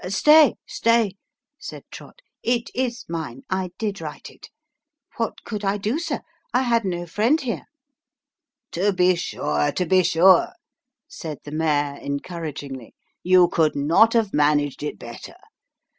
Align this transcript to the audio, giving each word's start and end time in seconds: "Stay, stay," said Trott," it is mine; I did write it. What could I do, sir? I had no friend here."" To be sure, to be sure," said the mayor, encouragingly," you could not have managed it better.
"Stay, 0.09 0.55
stay," 0.65 1.11
said 1.59 1.83
Trott," 1.91 2.23
it 2.57 2.71
is 2.73 3.05
mine; 3.07 3.43
I 3.51 3.69
did 3.77 4.01
write 4.01 4.31
it. 4.31 4.49
What 5.17 5.43
could 5.43 5.63
I 5.63 5.77
do, 5.77 5.99
sir? 5.99 6.21
I 6.51 6.63
had 6.63 6.85
no 6.85 7.05
friend 7.05 7.39
here."" 7.39 7.67
To 8.71 8.93
be 8.93 9.13
sure, 9.13 9.71
to 9.71 9.85
be 9.85 10.01
sure," 10.01 10.53
said 11.07 11.37
the 11.43 11.51
mayor, 11.51 11.99
encouragingly," 12.01 12.95
you 13.31 13.47
could 13.47 13.75
not 13.75 14.13
have 14.13 14.33
managed 14.33 14.81
it 14.81 14.97
better. 14.97 15.35